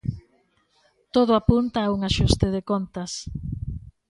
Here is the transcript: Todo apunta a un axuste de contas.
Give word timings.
Todo 1.15 1.31
apunta 1.35 1.77
a 1.83 1.91
un 1.95 2.01
axuste 2.09 2.47
de 2.55 2.61
contas. 2.69 3.11